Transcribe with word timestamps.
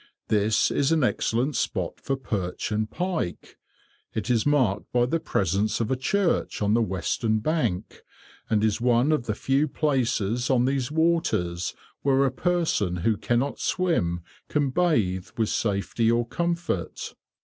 This 0.29 0.71
is 0.71 0.91
an 0.91 1.03
excellent 1.03 1.55
spot 1.55 1.99
for 1.99 2.15
perch 2.15 2.71
and 2.71 2.89
pike. 2.89 3.59
It 4.15 4.31
is 4.31 4.47
marked 4.47 4.91
by 4.91 5.05
the 5.05 5.19
presence 5.19 5.79
of 5.79 5.91
a 5.91 5.95
church 5.95 6.59
on 6.59 6.73
the 6.73 6.81
western 6.81 7.37
bank, 7.37 8.01
and 8.49 8.63
is 8.63 8.81
one 8.81 9.11
of 9.11 9.27
the 9.27 9.35
few 9.35 9.67
places 9.67 10.49
on 10.49 10.65
these 10.65 10.91
waters 10.91 11.75
where 12.01 12.25
a 12.25 12.31
person 12.31 12.95
who 13.05 13.15
cannot 13.15 13.59
swim 13.59 14.21
can 14.49 14.71
bathe 14.71 15.27
with 15.37 15.49
safety 15.49 16.09
or 16.09 16.25
comfort. 16.27 17.13